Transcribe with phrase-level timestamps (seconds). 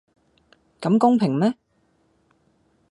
[0.81, 1.53] 咁公平咩?